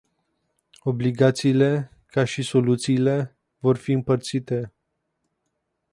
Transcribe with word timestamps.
Obligațiile, 0.83 1.91
ca 2.05 2.23
și 2.23 2.41
soluțiile, 2.41 3.35
vor 3.59 3.77
fi 3.77 3.91
împărțite. 3.91 4.73